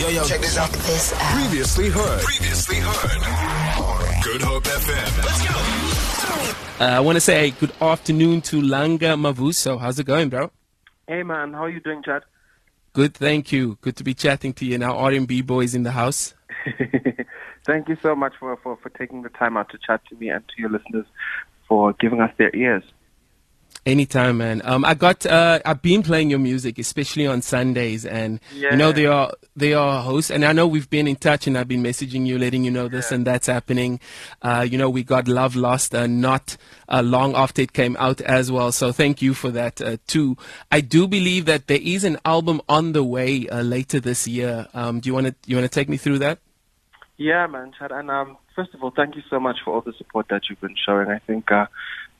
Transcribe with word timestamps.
Yo, 0.00 0.08
yo, 0.08 0.24
check 0.24 0.40
this 0.40 0.56
out. 0.56 0.70
This 0.70 1.12
out. 1.12 1.20
Previously 1.38 1.90
heard. 1.90 2.22
Previously 2.22 2.76
heard. 2.76 4.24
Good 4.24 4.40
Hope 4.40 4.64
FM. 4.64 5.18
Let's 5.18 6.78
go. 6.78 6.82
Uh, 6.82 6.88
I 6.88 7.00
want 7.00 7.16
to 7.16 7.20
say 7.20 7.50
good 7.50 7.72
afternoon 7.82 8.40
to 8.40 8.62
Langa 8.62 9.14
Mavuso. 9.20 9.78
How's 9.78 9.98
it 9.98 10.06
going, 10.06 10.30
bro? 10.30 10.50
Hey 11.06 11.22
man, 11.22 11.52
how 11.52 11.64
are 11.64 11.68
you 11.68 11.80
doing, 11.80 12.02
Chad? 12.02 12.22
Good, 12.94 13.12
thank 13.12 13.52
you. 13.52 13.76
Good 13.82 13.96
to 13.96 14.04
be 14.04 14.14
chatting 14.14 14.54
to 14.54 14.64
you 14.64 14.78
now. 14.78 14.96
R&B 14.96 15.42
boys 15.42 15.74
in 15.74 15.82
the 15.82 15.90
house. 15.90 16.32
Thank 17.66 17.90
you 17.90 17.98
so 18.02 18.16
much 18.16 18.32
for, 18.40 18.56
for, 18.56 18.78
for 18.78 18.88
taking 18.88 19.20
the 19.20 19.28
time 19.28 19.58
out 19.58 19.68
to 19.68 19.78
chat 19.86 20.00
to 20.08 20.16
me 20.16 20.30
and 20.30 20.42
to 20.48 20.54
your 20.56 20.70
listeners 20.70 21.04
for 21.68 21.92
giving 21.92 22.22
us 22.22 22.32
their 22.38 22.56
ears. 22.56 22.84
Anytime, 23.86 24.36
man. 24.36 24.60
Um, 24.64 24.84
I 24.84 24.92
got. 24.92 25.24
Uh, 25.24 25.58
I've 25.64 25.80
been 25.80 26.02
playing 26.02 26.28
your 26.28 26.38
music, 26.38 26.78
especially 26.78 27.26
on 27.26 27.40
Sundays, 27.40 28.04
and 28.04 28.38
you 28.54 28.76
know 28.76 28.92
they 28.92 29.06
are 29.06 29.32
they 29.56 29.72
are 29.72 30.02
hosts, 30.02 30.30
and 30.30 30.44
I 30.44 30.52
know 30.52 30.66
we've 30.66 30.90
been 30.90 31.08
in 31.08 31.16
touch, 31.16 31.46
and 31.46 31.56
I've 31.56 31.66
been 31.66 31.82
messaging 31.82 32.26
you, 32.26 32.38
letting 32.38 32.62
you 32.62 32.70
know 32.70 32.88
this 32.88 33.10
and 33.10 33.26
that's 33.26 33.46
happening. 33.46 33.98
Uh, 34.42 34.66
you 34.68 34.76
know, 34.76 34.90
we 34.90 35.02
got 35.02 35.28
Love 35.28 35.56
Lost 35.56 35.94
uh, 35.94 36.06
not 36.06 36.58
uh, 36.90 37.00
long 37.02 37.34
after 37.34 37.62
it 37.62 37.72
came 37.72 37.96
out 37.98 38.20
as 38.20 38.52
well, 38.52 38.70
so 38.70 38.92
thank 38.92 39.22
you 39.22 39.32
for 39.32 39.50
that 39.50 39.80
uh, 39.80 39.96
too. 40.06 40.36
I 40.70 40.82
do 40.82 41.08
believe 41.08 41.46
that 41.46 41.66
there 41.66 41.80
is 41.80 42.04
an 42.04 42.18
album 42.26 42.60
on 42.68 42.92
the 42.92 43.02
way 43.02 43.48
uh, 43.48 43.62
later 43.62 43.98
this 43.98 44.28
year. 44.28 44.68
Um, 44.74 45.00
do 45.00 45.08
you 45.08 45.14
want 45.14 45.28
to 45.28 45.34
you 45.46 45.56
want 45.56 45.64
to 45.64 45.74
take 45.74 45.88
me 45.88 45.96
through 45.96 46.18
that? 46.18 46.38
Yeah, 47.16 47.46
man, 47.46 47.72
Chad. 47.78 47.92
And 47.92 48.10
um, 48.10 48.36
first 48.56 48.74
of 48.74 48.82
all, 48.82 48.92
thank 48.94 49.14
you 49.14 49.22
so 49.28 49.38
much 49.38 49.58
for 49.64 49.74
all 49.74 49.80
the 49.80 49.92
support 49.98 50.28
that 50.28 50.42
you've 50.48 50.60
been 50.60 50.76
showing. 50.86 51.08
I 51.08 51.18
think 51.18 51.50
uh, 51.52 51.66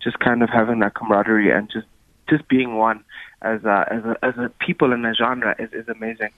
just 0.02 0.18
kind 0.18 0.42
of 0.42 0.48
having 0.50 0.78
that 0.80 0.94
camaraderie 0.94 1.50
and 1.50 1.70
just 1.70 1.86
just 2.28 2.46
being 2.48 2.76
one 2.76 3.04
as 3.42 3.64
a, 3.64 3.86
as 3.90 4.04
a, 4.04 4.24
as 4.24 4.34
a 4.38 4.50
people 4.64 4.92
in 4.92 5.04
a 5.04 5.12
genre 5.14 5.54
is, 5.58 5.70
is 5.72 5.88
amazing. 5.88 6.30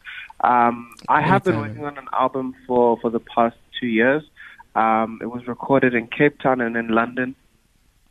Um, 0.43 0.95
I 1.09 1.21
have 1.21 1.45
been 1.45 1.57
working 1.59 1.85
on 1.85 1.99
an 1.99 2.07
album 2.15 2.55
for, 2.67 2.97
for 3.03 3.11
the 3.11 3.21
past 3.21 3.57
two 3.79 3.89
years. 3.89 4.23
Um, 4.75 5.19
it 5.21 5.27
was 5.27 5.47
recorded 5.47 5.95
in 5.95 6.07
Cape 6.07 6.39
Town 6.41 6.63
and 6.63 6.77
in 6.77 6.89
London. 6.89 7.35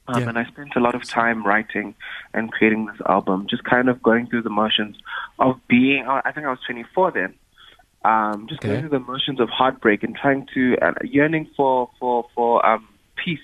Um, 0.08 0.20
Yeah. 0.22 0.30
And 0.30 0.38
I 0.38 0.46
spent 0.46 0.76
a 0.76 0.80
lot 0.80 0.94
of 0.94 1.08
time 1.08 1.44
writing 1.44 1.96
and 2.36 2.52
creating 2.52 2.86
this 2.86 3.02
album, 3.10 3.48
just 3.50 3.64
kind 3.64 3.90
of 3.90 4.04
going 4.04 4.28
through 4.28 4.44
the 4.44 4.50
motions 4.52 4.98
of 5.40 5.56
being, 5.68 6.06
I 6.08 6.32
think 6.32 6.46
I 6.46 6.50
was 6.52 6.60
24 6.68 7.12
then, 7.12 7.34
um, 8.06 8.46
just 8.48 8.60
Okay. 8.62 8.68
going 8.70 8.82
through 8.82 9.00
the 9.00 9.06
motions 9.06 9.40
of 9.40 9.50
heartbreak 9.50 10.04
and 10.04 10.16
trying 10.16 10.48
to, 10.54 10.78
uh, 10.82 10.92
yearning 11.04 11.50
for, 11.58 11.90
for, 12.00 12.28
for 12.36 12.64
um, 12.66 12.88
peace 13.16 13.40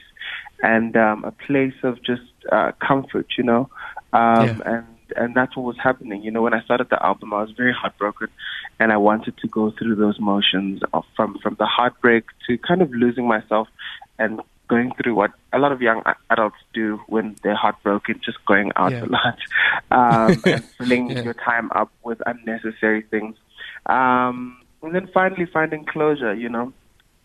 and 0.63 0.95
um, 0.97 1.23
a 1.23 1.31
place 1.31 1.73
of 1.83 2.01
just 2.03 2.21
uh, 2.51 2.71
comfort, 2.85 3.27
you 3.37 3.43
know. 3.43 3.69
Um, 4.13 4.45
Yeah. 4.45 4.61
And 4.65 4.85
and 5.15 5.33
that's 5.35 5.55
what 5.55 5.65
was 5.65 5.77
happening. 5.81 6.21
You 6.21 6.31
know, 6.31 6.41
when 6.41 6.53
I 6.53 6.61
started 6.63 6.89
the 6.89 7.01
album, 7.01 7.33
I 7.33 7.41
was 7.41 7.51
very 7.51 7.71
heartbroken, 7.73 8.27
and 8.79 8.91
I 8.91 8.97
wanted 8.97 9.37
to 9.37 9.47
go 9.47 9.71
through 9.71 9.95
those 9.95 10.19
motions 10.19 10.81
of 10.93 11.05
from 11.15 11.37
from 11.41 11.55
the 11.59 11.65
heartbreak 11.65 12.25
to 12.47 12.57
kind 12.57 12.81
of 12.81 12.91
losing 12.91 13.25
myself 13.27 13.69
and 14.19 14.41
going 14.67 14.91
through 15.01 15.15
what 15.15 15.31
a 15.53 15.59
lot 15.59 15.71
of 15.71 15.81
young 15.81 16.03
adults 16.29 16.57
do 16.73 16.99
when 17.07 17.37
they're 17.41 17.55
heartbroken, 17.55 18.19
just 18.25 18.37
going 18.45 18.69
out 18.75 18.91
Yeah. 18.91 19.05
a 19.05 19.09
lot 19.17 19.37
um, 19.91 20.41
and 20.45 20.63
filling 20.77 21.09
Yeah. 21.11 21.23
your 21.23 21.35
time 21.35 21.71
up 21.73 21.89
with 22.03 22.21
unnecessary 22.25 23.03
things. 23.03 23.37
Um, 23.85 24.57
and 24.83 24.93
then 24.93 25.07
finally 25.13 25.45
finding 25.45 25.85
closure, 25.85 26.33
you 26.33 26.49
know. 26.49 26.73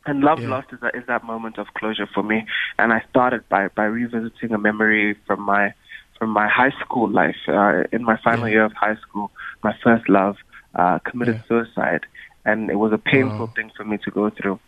And 0.06 0.22
Love 0.22 0.41
Yeah. 0.41 0.48
Lost 0.48 0.69
is 0.72 0.81
that, 0.81 0.95
is 0.95 1.05
that 1.06 1.25
moment 1.25 1.58
of 1.58 1.69
closure 1.75 2.06
for 2.12 2.22
me. 2.22 2.47
And 2.78 2.92
I 2.92 3.03
started 3.11 3.48
by, 3.48 3.69
by 3.69 3.84
revisiting 3.84 4.53
a 4.53 4.59
memory 4.59 5.17
from 5.27 5.41
my 5.42 5.75
from 6.19 6.31
my 6.31 6.47
high 6.48 6.70
school 6.84 7.09
life. 7.11 7.36
Uh, 7.48 7.83
in 7.92 8.05
my 8.05 8.17
final 8.22 8.47
Yeah. 8.47 8.53
year 8.55 8.64
of 8.64 8.72
high 8.75 8.97
school, 8.97 9.31
my 9.64 9.75
first 9.83 10.09
love 10.09 10.36
uh, 10.75 10.98
committed 11.00 11.36
Yeah. 11.36 11.48
suicide, 11.48 12.03
and 12.44 12.70
it 12.70 12.77
was 12.77 12.92
a 12.92 12.98
painful 12.98 13.47
Wow. 13.47 13.53
thing 13.56 13.70
for 13.77 13.84
me 13.84 13.98
to 14.05 14.11
go 14.11 14.31
through. 14.31 14.59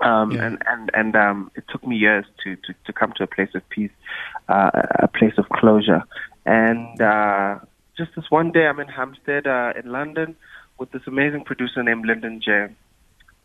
Um, 0.00 0.32
and 0.40 0.58
and 0.66 0.90
and 0.92 1.16
um, 1.16 1.50
it 1.54 1.64
took 1.68 1.86
me 1.86 1.96
years 1.96 2.26
to, 2.44 2.56
to, 2.56 2.74
to 2.84 2.92
come 2.92 3.12
to 3.16 3.22
a 3.22 3.26
place 3.26 3.54
of 3.54 3.62
peace, 3.70 3.90
uh, 4.48 4.70
a 5.00 5.08
place 5.08 5.32
of 5.38 5.48
closure. 5.48 6.02
And 6.44 7.00
uh, 7.00 7.58
just 7.96 8.10
this 8.14 8.26
one 8.30 8.52
day, 8.52 8.66
I'm 8.66 8.78
in 8.80 8.88
Hampstead 8.88 9.46
uh, 9.46 9.72
in 9.82 9.90
London 9.90 10.36
with 10.78 10.90
this 10.92 11.02
amazing 11.06 11.44
producer 11.44 11.82
named 11.82 12.04
Lyndon 12.06 12.40
J. 12.44 12.68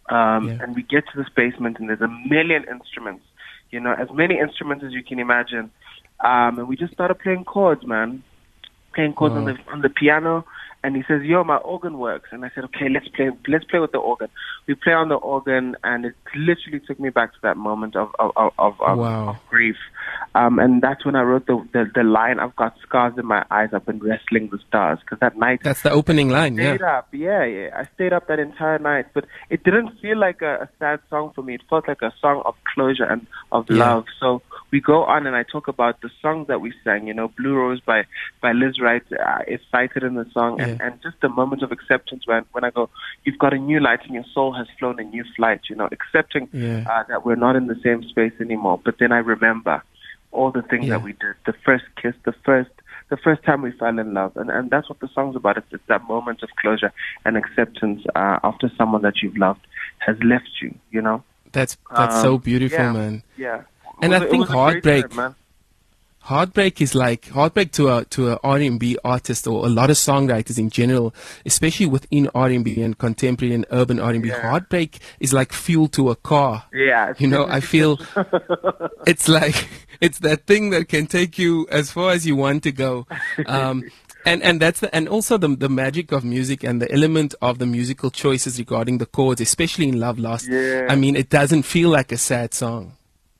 Um, 0.09 0.47
Yeah. 0.47 0.57
And 0.61 0.75
we 0.75 0.83
get 0.83 1.05
to 1.09 1.17
this 1.17 1.29
basement, 1.35 1.79
and 1.79 1.89
there's 1.89 2.01
a 2.01 2.07
million 2.07 2.65
instruments, 2.69 3.23
you 3.69 3.79
know, 3.79 3.93
as 3.93 4.09
many 4.11 4.39
instruments 4.39 4.83
as 4.83 4.91
you 4.91 5.03
can 5.03 5.19
imagine. 5.19 5.71
Um, 6.19 6.59
and 6.59 6.67
we 6.67 6.75
just 6.75 6.93
started 6.93 7.15
playing 7.19 7.45
chords, 7.45 7.85
man, 7.85 8.23
playing 8.93 9.13
chords 9.13 9.35
on 9.35 9.45
the 9.45 9.55
on 9.71 9.81
the 9.81 9.89
piano. 9.89 10.45
And 10.83 10.95
he 10.95 11.03
says, 11.07 11.21
"Yo, 11.23 11.43
my 11.43 11.57
organ 11.57 11.99
works." 11.99 12.29
And 12.31 12.43
I 12.43 12.49
said, 12.55 12.63
"Okay, 12.65 12.89
let's 12.89 13.07
play. 13.09 13.29
Let's 13.47 13.65
play 13.65 13.79
with 13.79 13.91
the 13.91 13.99
organ." 13.99 14.29
We 14.67 14.73
play 14.73 14.93
on 14.93 15.09
the 15.09 15.15
organ, 15.15 15.75
and 15.83 16.05
it 16.05 16.15
literally 16.35 16.79
took 16.79 16.99
me 16.99 17.09
back 17.09 17.33
to 17.33 17.39
that 17.43 17.55
moment 17.55 17.95
of 17.95 18.09
of 18.17 18.31
of, 18.35 18.51
of, 18.57 18.81
of, 18.81 18.97
Wow. 18.97 19.29
of 19.29 19.35
grief. 19.49 19.75
Um, 20.33 20.57
and 20.59 20.81
that's 20.81 21.05
when 21.05 21.15
I 21.15 21.21
wrote 21.21 21.45
the, 21.45 21.63
the 21.73 21.91
the 21.93 22.03
line, 22.03 22.39
"I've 22.39 22.55
got 22.55 22.73
scars 22.81 23.13
in 23.17 23.27
my 23.27 23.45
eyes. 23.51 23.69
I've 23.73 23.85
been 23.85 23.99
wrestling 23.99 24.49
the 24.51 24.57
stars." 24.67 24.97
Because 25.01 25.19
that 25.19 25.37
night, 25.37 25.59
That's 25.63 25.83
the 25.83 25.91
opening 25.91 26.29
line. 26.29 26.55
Yeah. 26.55 26.73
stayed 26.75 26.81
up. 26.81 27.07
Yeah, 27.11 27.43
yeah. 27.45 27.69
I 27.75 27.83
stayed 27.93 28.13
up 28.13 28.25
that 28.27 28.39
entire 28.39 28.79
night, 28.79 29.05
but 29.13 29.25
it 29.51 29.63
didn't 29.63 29.99
feel 30.01 30.17
like 30.17 30.41
a, 30.41 30.63
a 30.65 30.69
sad 30.79 30.99
song 31.11 31.31
for 31.35 31.43
me. 31.43 31.55
It 31.55 31.61
felt 31.69 31.87
like 31.87 32.01
a 32.01 32.11
song 32.19 32.41
of 32.45 32.55
closure 32.73 33.05
and 33.05 33.27
of 33.51 33.65
Yeah. 33.69 33.77
love. 33.85 34.05
So 34.19 34.41
we 34.71 34.79
go 34.81 35.03
on, 35.03 35.27
and 35.27 35.35
I 35.35 35.43
talk 35.43 35.67
about 35.67 36.01
the 36.01 36.09
songs 36.23 36.47
that 36.47 36.59
we 36.61 36.73
sang. 36.83 37.05
You 37.07 37.13
know, 37.13 37.27
Blue 37.27 37.53
Rose 37.55 37.81
by 37.81 38.05
by 38.41 38.53
Lizz 38.53 38.79
Wright 38.79 39.03
uh, 39.13 39.39
is 39.47 39.59
cited 39.71 40.01
in 40.03 40.15
the 40.15 40.25
song, 40.33 40.57
Yeah. 40.59 40.70
And 40.79 41.01
just 41.01 41.19
the 41.21 41.29
moment 41.29 41.61
of 41.63 41.71
acceptance 41.71 42.23
when 42.25 42.45
when 42.53 42.63
I 42.63 42.69
go, 42.71 42.89
you've 43.23 43.39
got 43.39 43.53
a 43.53 43.57
new 43.57 43.79
light, 43.79 44.01
and 44.05 44.13
your 44.13 44.25
soul 44.33 44.53
has 44.53 44.67
flown 44.79 44.99
a 44.99 45.03
new 45.03 45.23
flight. 45.35 45.61
You 45.69 45.75
know, 45.75 45.89
accepting 45.91 46.47
Yeah. 46.53 46.83
uh, 46.89 47.03
that 47.09 47.25
we're 47.25 47.35
not 47.35 47.55
in 47.55 47.67
the 47.67 47.79
same 47.83 48.03
space 48.03 48.33
anymore. 48.39 48.79
But 48.83 48.95
then 48.99 49.11
I 49.11 49.17
remember 49.19 49.83
all 50.31 50.51
the 50.51 50.61
things 50.61 50.85
Yeah. 50.85 50.91
that 50.97 51.03
we 51.03 51.11
did, 51.13 51.35
the 51.45 51.53
first 51.65 51.85
kiss, 52.01 52.15
the 52.23 52.33
first 52.45 52.69
the 53.09 53.17
first 53.17 53.43
time 53.43 53.61
we 53.61 53.71
fell 53.71 53.99
in 53.99 54.13
love, 54.13 54.37
and 54.37 54.49
and 54.49 54.69
that's 54.69 54.87
what 54.89 54.99
the 55.01 55.09
song's 55.13 55.35
about. 55.35 55.57
It's, 55.57 55.67
it's 55.71 55.83
that 55.87 56.03
moment 56.07 56.43
of 56.43 56.49
closure 56.61 56.93
and 57.25 57.35
acceptance 57.35 58.03
uh, 58.15 58.39
after 58.43 58.71
someone 58.77 59.01
that 59.01 59.21
you've 59.21 59.37
loved 59.37 59.65
has 59.99 60.15
left 60.23 60.49
you. 60.61 60.73
You 60.91 61.01
know. 61.01 61.23
That's 61.51 61.77
that's 61.95 62.21
so 62.21 62.35
Um, 62.35 62.41
beautiful, 62.41 62.79
yeah. 62.79 62.91
man. 62.93 63.23
Yeah. 63.37 63.61
And 64.01 64.15
I 64.15 64.17
a- 64.23 64.29
think 64.29 64.47
a 64.49 64.51
heartbreak- 64.53 65.09
time, 65.09 65.17
man. 65.17 65.35
Heartbreak 66.21 66.81
is 66.81 66.93
like 66.93 67.29
heartbreak 67.29 67.71
to 67.73 67.89
a 67.89 68.05
to 68.05 68.29
a 68.29 68.39
R&B 68.43 68.97
artist 69.03 69.47
or 69.47 69.65
a 69.65 69.69
lot 69.69 69.89
of 69.89 69.95
songwriters 69.97 70.59
in 70.59 70.69
general, 70.69 71.15
especially 71.45 71.87
within 71.87 72.29
R&B 72.35 72.81
and 72.81 72.95
contemporary 72.95 73.55
and 73.55 73.65
urban 73.71 73.99
R&B. 73.99 74.29
Yeah. 74.29 74.41
Heartbreak 74.41 74.99
is 75.19 75.33
like 75.33 75.51
fuel 75.51 75.87
to 75.89 76.11
a 76.11 76.15
car. 76.15 76.65
Yeah. 76.73 77.13
You 77.17 77.27
know, 77.27 77.47
I 77.47 77.59
feel 77.59 77.99
it's 79.07 79.27
like 79.27 79.67
it's 79.99 80.19
that 80.19 80.45
thing 80.45 80.69
that 80.69 80.89
can 80.89 81.07
take 81.07 81.39
you 81.39 81.67
as 81.71 81.91
far 81.91 82.11
as 82.11 82.25
you 82.25 82.35
want 82.35 82.63
to 82.63 82.71
go. 82.71 83.07
Um, 83.47 83.89
and 84.25 84.43
and 84.43 84.61
that's 84.61 84.79
the 84.79 84.93
and 84.93 85.09
also 85.09 85.37
the 85.37 85.55
the 85.55 85.69
magic 85.69 86.11
of 86.11 86.23
music 86.23 86.63
and 86.63 86.79
the 86.81 86.91
element 86.91 87.33
of 87.41 87.57
the 87.57 87.65
musical 87.65 88.11
choices 88.11 88.59
regarding 88.59 88.99
the 88.99 89.07
chords, 89.07 89.41
especially 89.41 89.87
in 89.89 89.99
Love 89.99 90.19
Lost. 90.19 90.47
Yeah. 90.47 90.85
I 90.87 90.95
mean, 90.95 91.15
it 91.15 91.29
doesn't 91.29 91.63
feel 91.63 91.89
like 91.89 92.11
a 92.11 92.17
sad 92.17 92.53
song. 92.53 92.93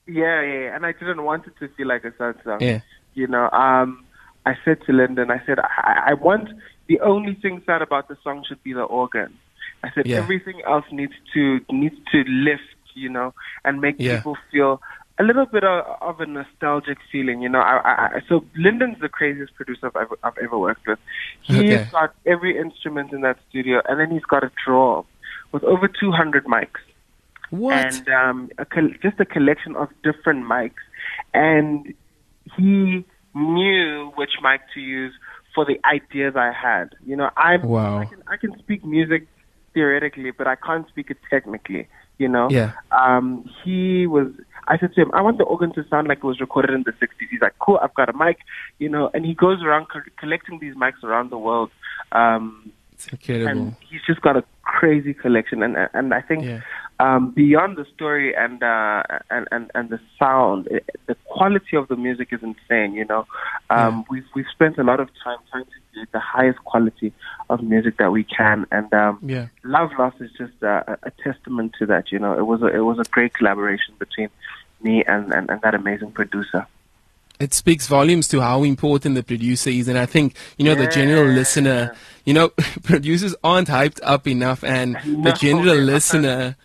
Yeah, 0.08 0.42
yeah, 0.42 0.76
and 0.76 0.86
I 0.86 0.92
didn't 0.94 1.24
want 1.24 1.46
it 1.48 1.54
to 1.60 1.68
feel 1.76 1.88
like 1.88 2.04
a 2.04 2.14
sad 2.18 2.36
song. 2.44 2.60
Yeah. 2.62 2.80
You 3.14 3.28
know, 3.28 3.50
um, 3.52 4.04
I 4.46 4.54
said 4.66 4.80
to 4.88 4.94
Lyndon, 4.94 5.30
I 5.32 5.42
said, 5.46 5.60
I, 5.60 6.10
I 6.10 6.14
want 6.14 6.50
the 6.88 7.00
only 7.02 7.36
thing 7.36 7.62
sad 7.66 7.82
about 7.82 8.08
the 8.08 8.18
song 8.24 8.44
should 8.48 8.62
be 8.64 8.74
the 8.74 8.84
organ. 8.84 9.38
I 9.84 9.90
said 9.94 10.08
Yeah. 10.08 10.18
everything 10.18 10.62
else 10.68 10.86
needs 10.92 11.14
to 11.34 11.60
needs 11.72 11.96
to 12.12 12.24
lift, 12.28 12.62
you 12.96 13.10
know, 13.10 13.34
and 13.64 13.80
make 13.82 13.96
Yeah. 14.00 14.18
people 14.18 14.38
feel 14.52 14.82
a 15.20 15.24
little 15.24 15.46
bit 15.46 15.64
of, 15.64 15.86
of 16.02 16.20
a 16.20 16.26
nostalgic 16.26 16.98
feeling. 17.12 17.42
You 17.42 17.50
know, 17.50 17.60
I, 17.60 17.78
I, 17.78 18.06
I, 18.16 18.22
so 18.28 18.44
Lyndon's 18.56 19.00
the 19.02 19.10
craziest 19.10 19.54
producer 19.56 19.88
I've 19.88 19.96
ever, 19.96 20.18
I've 20.24 20.38
ever 20.42 20.58
worked 20.58 20.88
with. 20.88 21.00
He's 21.44 21.58
Okay. 21.74 21.88
got 21.92 22.14
every 22.26 22.58
instrument 22.58 23.12
in 23.14 23.22
that 23.22 23.38
studio, 23.50 23.82
and 23.88 24.00
then 24.00 24.10
he's 24.10 24.24
got 24.24 24.44
a 24.44 24.52
drawer 24.66 25.06
with 25.52 25.64
over 25.64 25.88
200 25.88 26.46
mics 26.46 26.80
What? 27.52 27.74
and 27.74 28.10
um, 28.10 28.50
a 28.58 28.66
col- 28.66 28.94
just 29.04 29.20
a 29.20 29.26
collection 29.26 29.76
of 29.76 29.90
different 30.04 30.46
mics. 30.46 30.82
And 31.34 31.94
he 32.58 33.06
knew 33.36 34.12
which 34.16 34.32
mic 34.42 34.62
to 34.74 34.80
use 34.80 35.14
for 35.54 35.66
the 35.66 35.80
ideas 35.86 36.36
I 36.36 36.52
had. 36.52 36.96
You 37.06 37.16
know, 37.18 37.30
I'm 37.38 37.62
Wow. 37.64 38.00
I 38.00 38.06
can 38.06 38.24
I 38.28 38.38
can 38.38 38.58
speak 38.60 38.84
music 38.86 39.28
theoretically, 39.74 40.32
but 40.32 40.48
I 40.48 40.56
can't 40.56 40.88
speak 40.90 41.12
it 41.12 41.18
technically. 41.30 41.88
You 42.18 42.28
know, 42.28 42.50
Yeah. 42.50 42.72
Um, 42.92 43.50
he 43.64 44.08
was. 44.08 44.28
I 44.68 44.78
said 44.78 44.94
to 44.94 45.02
him, 45.02 45.12
I 45.14 45.22
want 45.22 45.38
the 45.40 45.44
organ 45.44 45.74
to 45.74 45.84
sound 45.90 46.08
like 46.08 46.20
it 46.20 46.24
was 46.24 46.40
recorded 46.40 46.72
in 46.72 46.84
the 46.84 46.92
60s. 46.92 47.28
He's 47.32 47.42
like, 47.42 47.58
cool, 47.60 47.80
I've 47.82 47.94
got 47.96 48.10
a 48.10 48.14
mic, 48.14 48.38
you 48.78 48.88
know, 48.90 49.10
and 49.14 49.26
he 49.26 49.34
goes 49.34 49.64
around 49.64 49.88
co- 49.90 50.02
collecting 50.18 50.60
these 50.60 50.76
mics 50.76 51.04
around 51.04 51.32
the 51.32 51.38
world. 51.38 51.72
Um, 52.12 52.72
it's 52.94 53.08
incredible. 53.08 53.48
and 53.50 53.76
he's 53.90 54.02
just 54.06 54.22
got 54.22 54.38
a 54.38 54.44
crazy 54.62 55.14
collection 55.16 55.64
and 55.64 55.76
and 55.94 56.14
I 56.14 56.22
think 56.22 56.44
Yeah. 56.46 56.62
Um, 57.06 57.32
beyond 57.32 57.78
the 57.78 57.86
story 57.96 58.28
and 58.36 58.62
uh, 58.62 59.04
and, 59.30 59.48
and 59.52 59.64
and 59.74 59.90
the 59.90 60.00
sound, 60.20 60.68
it, 60.68 60.84
the 61.08 61.16
quality 61.36 61.76
of 61.82 61.88
the 61.88 61.96
music 61.96 62.28
is 62.32 62.42
insane. 62.44 62.94
You 62.94 63.06
know, 63.06 63.24
um, 63.70 64.06
we've 64.10 64.26
we've 64.36 64.52
spent 64.58 64.78
a 64.78 64.84
lot 64.84 65.00
of 65.00 65.10
time 65.24 65.40
trying 65.52 65.66
to 65.66 65.78
create 65.92 66.12
the 66.12 66.20
highest 66.20 66.60
quality 66.72 67.10
of 67.50 67.58
music 67.64 67.98
that 67.98 68.12
we 68.12 68.24
can, 68.24 68.66
and 68.72 68.94
um, 68.94 69.20
Yeah. 69.24 69.48
Love 69.64 69.90
Lost 70.00 70.18
is 70.22 70.32
just 70.38 70.54
a, 70.62 70.98
a 71.04 71.12
testament 71.24 71.70
to 71.80 71.86
that. 71.88 72.12
You 72.12 72.20
know, 72.20 72.34
it 72.38 72.46
was 72.52 72.62
a, 72.62 72.68
it 72.68 72.84
was 72.92 73.00
a 73.00 73.10
great 73.10 73.34
collaboration 73.34 73.94
between 73.98 74.30
me 74.84 75.04
and, 75.06 75.32
and, 75.34 75.50
and 75.50 75.62
that 75.62 75.74
amazing 75.76 76.12
producer. 76.12 76.66
it 77.40 77.54
speaks 77.54 77.88
volumes 77.88 78.28
to 78.28 78.40
how 78.42 78.58
important 78.64 79.16
the 79.16 79.24
producer 79.24 79.70
is 79.80 79.88
and 79.92 79.98
i 79.98 80.06
think 80.16 80.28
you 80.58 80.66
know 80.66 80.76
the 80.84 80.88
general 81.00 81.28
listener 81.40 81.80
you 82.28 82.34
know 82.38 82.50
producers 82.92 83.34
aren't 83.44 83.68
hyped 83.68 84.00
up 84.04 84.28
enough 84.28 84.64
and 84.64 84.96
the 85.26 85.32
No, 85.32 85.32
general 85.46 85.76
listener 85.94 86.56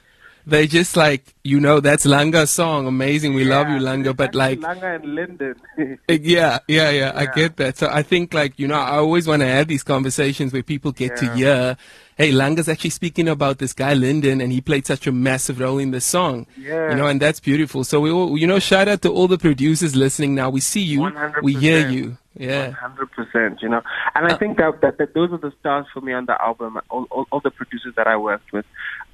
they 0.46 0.66
just 0.68 0.96
like 0.96 1.34
you 1.42 1.58
know 1.58 1.80
that's 1.80 2.06
langa's 2.06 2.50
song 2.50 2.86
amazing 2.86 3.34
we 3.34 3.44
love 3.44 3.68
you 3.68 3.74
Yeah, 3.76 3.80
langa 3.82 4.16
but 4.16 4.34
like 4.34 4.60
Langa 4.60 4.94
and 4.96 5.14
Linden. 5.14 5.54
Yeah, 6.08 6.58
yeah, 6.68 6.90
yeah, 6.90 7.12
I 7.14 7.26
get 7.26 7.56
that. 7.56 7.76
So 7.78 7.88
I 7.90 8.02
think 8.02 8.32
like, 8.32 8.58
you 8.58 8.68
know, 8.68 8.76
I 8.78 8.96
always 8.98 9.26
want 9.26 9.40
to 9.42 9.46
have 9.48 9.66
these 9.68 9.82
conversations 9.82 10.52
where 10.52 10.62
people 10.62 10.92
get 10.92 11.16
to 11.16 11.26
Yeah. 11.26 11.34
hear, 11.34 11.76
hey, 12.16 12.30
Langa's 12.32 12.68
actually 12.68 12.90
speaking 12.90 13.28
about 13.28 13.58
this 13.58 13.72
guy 13.72 13.94
Linden, 13.94 14.40
and 14.40 14.52
he 14.52 14.60
played 14.60 14.86
such 14.86 15.06
a 15.06 15.12
massive 15.12 15.60
role 15.60 15.78
in 15.78 15.90
the 15.90 16.00
song. 16.00 16.46
Yeah. 16.56 16.90
You 16.90 16.96
know, 16.96 17.06
and 17.06 17.20
that's 17.20 17.40
beautiful. 17.40 17.84
So 17.84 18.00
we 18.00 18.10
all, 18.10 18.38
you 18.38 18.46
know, 18.46 18.58
shout 18.60 18.88
out 18.88 19.02
to 19.02 19.10
all 19.12 19.28
the 19.28 19.38
producers 19.38 19.94
listening 19.96 20.34
now. 20.34 20.48
We 20.50 20.60
see 20.60 20.82
you. 20.82 21.10
We 21.42 21.54
hear 21.54 21.88
you. 21.88 22.16
Yeah. 22.38 22.70
hundred 22.72 23.10
percent. 23.12 23.62
You 23.62 23.68
know, 23.68 23.82
and 24.14 24.26
I 24.26 24.36
think 24.36 24.58
that, 24.58 24.80
that 24.82 24.98
that 24.98 25.14
those 25.14 25.30
are 25.32 25.38
the 25.38 25.52
stars 25.60 25.86
for 25.92 26.00
me 26.00 26.12
on 26.12 26.26
the 26.26 26.40
album. 26.42 26.78
All, 26.90 27.06
all, 27.10 27.26
all 27.30 27.40
the 27.40 27.50
producers 27.50 27.94
that 27.96 28.06
I 28.06 28.16
worked 28.16 28.52
with, 28.52 28.66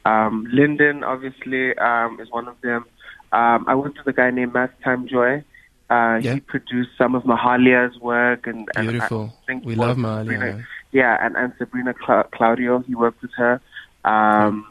um, 0.04 0.46
Lyndon 0.52 1.04
obviously 1.04 1.76
um, 1.78 2.18
is 2.20 2.30
one 2.30 2.48
of 2.48 2.60
them. 2.60 2.84
Um, 3.32 3.64
I 3.66 3.74
worked 3.74 3.98
with 3.98 4.06
a 4.08 4.12
guy 4.12 4.30
named 4.30 4.52
Maths 4.52 4.74
Time 4.84 5.06
Joy. 5.08 5.44
Uh, 5.88 6.18
Yeah. 6.22 6.34
He 6.34 6.40
produced 6.40 6.90
some 6.98 7.14
of 7.14 7.22
Mahalia's 7.24 7.98
work, 8.00 8.46
and, 8.46 8.68
and 8.76 8.88
Beautiful. 8.88 9.32
I 9.42 9.46
think 9.46 9.64
We 9.64 9.74
love 9.74 9.96
Mahalia, 9.96 10.24
Sabrina- 10.24 10.46
yeah. 10.56 10.62
Yeah, 10.92 11.24
and, 11.24 11.36
and 11.36 11.52
Sabrina 11.58 11.94
Cla- 11.94 12.28
Claudio, 12.32 12.80
he 12.80 12.94
worked 12.94 13.22
with 13.22 13.30
her. 13.36 13.60
Um, 14.04 14.66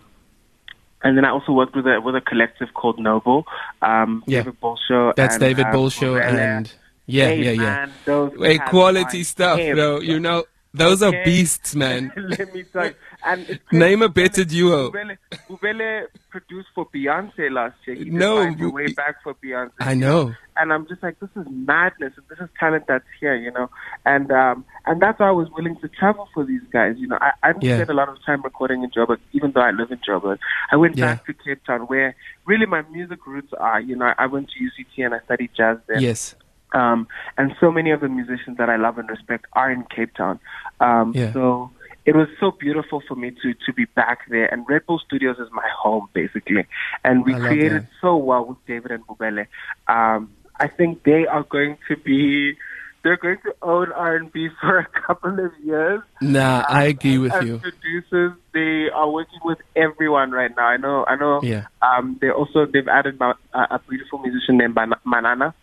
and 1.04 1.18
then 1.18 1.25
I 1.25 1.30
also 1.31 1.51
worked 1.51 1.75
with 1.75 1.88
a 1.88 2.00
with 2.00 2.15
a 2.15 2.21
collective 2.21 2.74
called 2.75 3.00
Noble. 3.00 3.45
Um, 3.81 4.24
Yeah. 4.27 4.39
David 4.44 4.62
Bolshow. 4.62 5.15
That's 5.15 5.36
and, 5.36 5.42
David 5.42 5.65
uh, 5.68 5.71
Bolshow 5.74 6.21
and 6.21 6.71
yeah, 7.11 7.27
Hey, 7.27 7.43
yeah, 7.43 7.51
yeah. 7.51 7.61
man, 7.61 7.93
those 8.05 8.31
Hey, 8.39 8.57
quality 8.57 9.23
stuff, 9.23 9.59
bro. 9.73 9.99
You 9.99 10.19
know, 10.19 10.45
those 10.73 11.03
are 11.03 11.11
beasts, 11.11 11.75
man. 11.75 12.11
Let 12.17 12.53
me 12.53 12.63
tell 12.71 12.85
you. 12.87 12.95
And 13.25 13.59
Name 13.71 14.01
a 14.01 14.09
better 14.09 14.45
duo. 14.45 14.89
Bubele, 14.91 15.17
Bubele 15.49 16.05
produced 16.29 16.69
for 16.73 16.87
Beyonce 16.95 17.51
last 17.51 17.75
year. 17.85 17.97
He 17.97 18.09
No, 18.09 18.55
way 18.71 18.87
back 18.93 19.15
for 19.23 19.35
Beyonce. 19.43 19.71
I 19.79 19.93
know. 19.93 20.33
And 20.57 20.71
I'm 20.73 20.85
just 20.87 21.01
like, 21.01 21.19
this 21.19 21.29
is 21.35 21.45
madness, 21.49 22.13
and 22.17 22.25
this 22.29 22.39
is 22.39 22.49
talent 22.59 22.83
that's 22.87 23.05
here, 23.19 23.35
you 23.35 23.51
know. 23.51 23.69
And 24.05 24.31
um, 24.31 24.65
and 24.85 25.01
that's 25.01 25.19
why 25.19 25.27
I 25.29 25.31
was 25.31 25.47
willing 25.55 25.77
to 25.81 25.87
travel 25.87 26.27
for 26.33 26.45
these 26.45 26.61
guys. 26.73 26.95
You 26.97 27.07
know, 27.07 27.17
I, 27.21 27.31
I 27.43 27.51
didn't 27.53 27.63
Yeah. 27.63 27.77
spend 27.77 27.89
a 27.89 27.93
lot 27.93 28.09
of 28.09 28.17
time 28.25 28.41
recording 28.43 28.83
in 28.83 28.91
Joburg, 28.91 29.17
even 29.33 29.51
though 29.53 29.61
I 29.61 29.71
live 29.71 29.91
in 29.91 29.99
Joburg. 30.07 30.39
I 30.71 30.75
went 30.75 30.97
Yeah. 30.97 31.05
back 31.05 31.25
to 31.25 31.33
Cape 31.33 31.63
Town, 31.65 31.81
where 31.81 32.15
really 32.45 32.65
my 32.65 32.81
music 32.91 33.25
roots 33.25 33.51
are. 33.59 33.79
You 33.79 33.95
know, 33.95 34.13
I 34.17 34.25
went 34.27 34.49
to 34.51 34.59
UCT 34.63 35.05
and 35.05 35.13
I 35.15 35.19
studied 35.25 35.51
jazz 35.55 35.77
there. 35.87 35.99
Yes. 35.99 36.35
Um, 36.73 37.07
and 37.38 37.53
so 37.59 37.71
many 37.71 37.91
of 37.91 38.01
the 38.01 38.09
musicians 38.09 38.57
that 38.57 38.69
I 38.69 38.77
love 38.77 38.97
and 38.97 39.09
respect 39.09 39.45
are 39.53 39.71
in 39.71 39.83
Cape 39.95 40.13
Town. 40.15 40.39
Um, 40.79 41.12
Yeah. 41.15 41.33
So 41.33 41.71
it 42.06 42.15
was 42.15 42.27
so 42.39 42.51
beautiful 42.51 43.01
for 43.07 43.15
me 43.15 43.31
to, 43.44 43.53
to 43.65 43.73
be 43.73 43.85
back 43.85 44.19
there. 44.29 44.51
And 44.51 44.65
Red 44.68 44.85
Bull 44.85 45.00
Studios 45.06 45.38
is 45.38 45.50
my 45.51 45.68
home, 45.77 46.07
basically. 46.13 46.65
And 47.03 47.25
we 47.25 47.33
created 47.35 47.83
that. 47.83 47.89
so 48.01 48.18
well 48.18 48.45
with 48.45 48.57
David 48.65 48.91
and 48.91 49.06
Bubele. 49.06 49.45
Um, 49.88 50.31
I 50.59 50.68
think 50.68 51.03
they 51.03 51.25
are 51.27 51.44
going 51.44 51.77
to 51.89 51.97
be, 51.97 52.56
they're 53.03 53.18
going 53.18 53.38
to 53.44 53.56
own 53.62 53.91
R&B 53.91 54.50
for 54.62 54.79
a 54.79 54.88
couple 55.06 55.44
of 55.45 55.51
years. 55.63 56.01
Nah, 56.21 56.65
I 56.68 56.85
agree 56.85 57.19
with 57.19 57.33
As 57.33 57.45
you. 57.45 57.59
producers, 57.59 58.33
they 58.53 58.89
are 58.94 59.09
working 59.09 59.39
with 59.44 59.59
everyone 59.75 60.31
right 60.31 60.51
now. 60.56 60.65
I 60.65 60.77
know, 60.77 61.06
I 61.07 61.15
know. 61.15 61.41
Yeah. 61.44 61.65
Um, 61.83 62.18
they 62.19 62.29
also 62.31 62.65
they've 62.65 62.88
added 62.88 63.19
a, 63.21 63.35
a 63.53 63.79
beautiful 63.88 64.19
musician 64.19 64.57
named 64.57 64.77
Manana. 65.06 65.53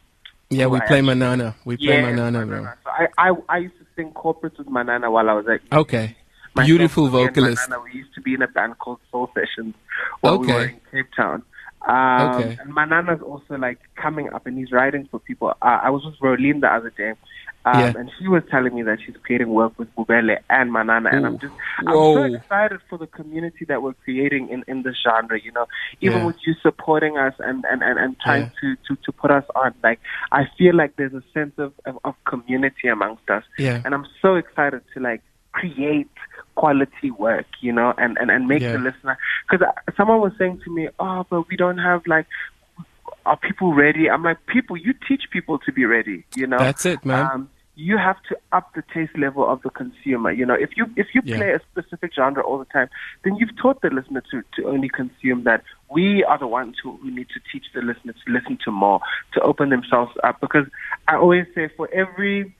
Yeah, 0.50 0.66
we 0.66 0.78
play 0.78 0.84
actually- 0.84 1.02
Manana. 1.02 1.54
We 1.64 1.76
play 1.76 2.00
Manana, 2.02 2.46
bro. 2.46 2.64
So 2.84 2.90
I, 2.90 3.08
I 3.18 3.32
I 3.48 3.58
used 3.58 3.78
to 3.78 3.86
sing 3.96 4.12
corporates 4.12 4.56
with 4.58 4.68
Manana 4.68 5.10
while 5.10 5.28
I 5.28 5.34
was 5.34 5.46
at 5.48 5.60
Okay. 5.72 6.16
myself, 6.54 6.66
Beautiful 6.66 7.08
vocalist. 7.08 7.68
Manana, 7.68 7.84
we 7.84 7.98
used 7.98 8.14
to 8.14 8.20
be 8.22 8.34
in 8.34 8.42
a 8.42 8.48
band 8.48 8.78
called 8.78 9.00
Soul 9.10 9.30
Sessions 9.34 9.74
while 10.20 10.38
we 10.38 10.46
were 10.46 10.54
Okay. 10.54 10.72
in 10.74 10.80
Cape 11.04 11.12
Town. 11.14 11.42
Um, 11.86 12.30
Okay. 12.42 12.56
And 12.60 12.74
Manana's 12.74 13.22
also 13.22 13.56
like 13.56 13.78
coming 13.96 14.30
up 14.32 14.46
and 14.46 14.58
he's 14.58 14.72
writing 14.72 15.08
for 15.10 15.18
people. 15.20 15.48
Uh, 15.62 15.78
I 15.82 15.90
was 15.90 16.04
with 16.04 16.16
Rolene 16.20 16.60
the 16.60 16.68
other 16.72 16.90
day. 16.90 17.12
Um, 17.64 17.80
Yeah. 17.80 17.92
And 17.98 18.10
she 18.18 18.28
was 18.28 18.42
telling 18.50 18.74
me 18.74 18.82
that 18.82 18.98
she's 19.04 19.16
creating 19.24 19.48
work 19.50 19.78
with 19.78 19.88
Bubele 19.96 20.38
and 20.48 20.72
Manana, 20.72 21.10
and 21.12 21.26
I'm 21.26 21.38
just 21.38 21.52
I'm 21.80 21.86
so 21.94 22.22
excited 22.22 22.80
for 22.88 22.98
the 22.98 23.06
community 23.08 23.64
that 23.66 23.82
we're 23.82 23.94
creating 24.04 24.48
in, 24.48 24.64
in 24.68 24.82
this 24.82 24.96
genre. 25.02 25.38
You 25.40 25.52
know, 25.52 25.66
even 26.00 26.18
Yeah. 26.18 26.26
with 26.26 26.36
you 26.46 26.54
supporting 26.62 27.18
us 27.18 27.34
and 27.40 27.64
and 27.70 27.82
and, 27.82 27.98
and 27.98 28.16
trying 28.20 28.42
Yeah. 28.44 28.50
to, 28.60 28.76
to 28.94 28.96
to 29.04 29.12
put 29.12 29.30
us 29.30 29.44
on, 29.56 29.74
like 29.82 30.00
I 30.32 30.46
feel 30.56 30.74
like 30.76 30.96
there's 30.96 31.14
a 31.14 31.22
sense 31.34 31.54
of 31.58 31.72
of, 31.84 31.98
of 32.04 32.14
community 32.24 32.88
amongst 32.88 33.28
us, 33.28 33.44
Yeah. 33.58 33.82
and 33.84 33.92
I'm 33.94 34.06
so 34.22 34.36
excited 34.36 34.82
to 34.94 35.00
like 35.00 35.22
create 35.60 36.14
quality 36.54 37.10
work, 37.26 37.46
you 37.60 37.72
know, 37.78 37.90
and 38.02 38.12
and 38.20 38.30
and 38.34 38.42
make 38.52 38.62
Yeah. 38.62 38.72
the 38.76 38.78
listener. 38.88 39.16
Because 39.48 39.66
someone 39.96 40.20
was 40.26 40.32
saying 40.38 40.56
to 40.64 40.70
me, 40.76 40.88
"Oh, 40.98 41.20
but 41.30 41.48
we 41.48 41.56
don't 41.56 41.78
have 41.90 42.02
like." 42.06 42.26
Are 43.26 43.36
people 43.36 43.74
ready? 43.74 44.08
I'm 44.08 44.22
like, 44.22 44.38
people, 44.46 44.74
you 44.76 44.92
teach 45.06 45.24
people 45.30 45.58
to 45.66 45.70
be 45.78 45.84
ready, 45.84 46.24
you 46.34 46.46
know? 46.46 46.58
That's 46.58 46.86
it, 46.86 47.04
man. 47.04 47.26
Um, 47.30 47.50
you 47.74 47.98
have 47.98 48.16
to 48.28 48.36
up 48.52 48.66
the 48.74 48.82
taste 48.94 49.16
level 49.18 49.44
of 49.52 49.60
the 49.62 49.70
consumer. 49.70 50.30
You 50.32 50.46
know, 50.46 50.54
if 50.66 50.70
you 50.78 50.84
if 50.96 51.08
you 51.14 51.20
Yeah. 51.24 51.36
play 51.38 51.50
a 51.52 51.60
specific 51.70 52.10
genre 52.18 52.42
all 52.42 52.58
the 52.58 52.70
time, 52.76 52.88
then 53.24 53.36
you've 53.36 53.54
taught 53.62 53.82
the 53.82 53.90
listener 53.90 54.22
to, 54.30 54.42
to 54.56 54.68
only 54.68 54.88
consume 54.88 55.44
that. 55.44 55.62
We 55.90 56.24
are 56.24 56.38
the 56.38 56.46
ones 56.60 56.76
who, 56.82 56.96
who 57.00 57.10
need 57.18 57.28
to 57.36 57.40
teach 57.52 57.66
the 57.74 57.82
listener 57.82 58.14
to 58.14 58.32
listen 58.36 58.58
to 58.64 58.70
more, 58.70 59.00
to 59.34 59.40
open 59.50 59.68
themselves 59.70 60.12
up. 60.24 60.40
Because 60.40 60.66
I 61.06 61.16
always 61.16 61.46
say, 61.54 61.68
for 61.76 61.86
every 61.92 62.54